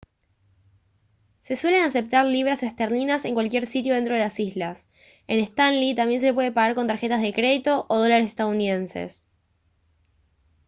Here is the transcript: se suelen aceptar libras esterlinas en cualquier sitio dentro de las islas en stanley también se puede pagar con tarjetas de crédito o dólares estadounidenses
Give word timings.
se 1.41 1.55
suelen 1.55 1.83
aceptar 1.83 2.25
libras 2.25 2.63
esterlinas 2.63 3.23
en 3.23 3.35
cualquier 3.35 3.67
sitio 3.67 3.93
dentro 3.93 4.15
de 4.15 4.19
las 4.21 4.39
islas 4.39 4.83
en 5.27 5.37
stanley 5.41 5.93
también 5.93 6.19
se 6.21 6.33
puede 6.33 6.51
pagar 6.51 6.73
con 6.73 6.87
tarjetas 6.87 7.21
de 7.21 7.31
crédito 7.35 7.85
o 7.87 7.99
dólares 7.99 8.25
estadounidenses 8.25 9.23